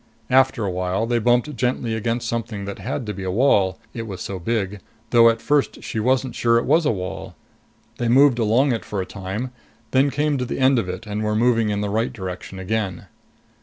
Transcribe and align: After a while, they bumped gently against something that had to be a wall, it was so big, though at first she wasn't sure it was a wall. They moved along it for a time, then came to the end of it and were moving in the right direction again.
After 0.31 0.65
a 0.65 0.71
while, 0.71 1.05
they 1.05 1.19
bumped 1.19 1.55
gently 1.55 1.93
against 1.93 2.27
something 2.27 2.65
that 2.65 2.79
had 2.79 3.05
to 3.05 3.13
be 3.13 3.21
a 3.21 3.29
wall, 3.29 3.77
it 3.93 4.07
was 4.07 4.19
so 4.19 4.39
big, 4.39 4.79
though 5.11 5.29
at 5.29 5.43
first 5.43 5.83
she 5.83 5.99
wasn't 5.99 6.33
sure 6.33 6.57
it 6.57 6.65
was 6.65 6.87
a 6.87 6.91
wall. 6.91 7.35
They 7.99 8.07
moved 8.07 8.39
along 8.39 8.71
it 8.71 8.83
for 8.83 8.99
a 8.99 9.05
time, 9.05 9.51
then 9.91 10.09
came 10.09 10.39
to 10.39 10.45
the 10.45 10.57
end 10.57 10.79
of 10.79 10.89
it 10.89 11.05
and 11.05 11.21
were 11.23 11.35
moving 11.35 11.69
in 11.69 11.81
the 11.81 11.89
right 11.91 12.11
direction 12.11 12.57
again. 12.57 13.09